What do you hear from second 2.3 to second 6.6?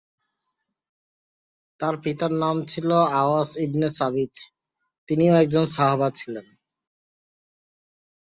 নাম ছিলো আওস ইবনে সাবিত, তিনিও একজন সাহাবা ছিলেন।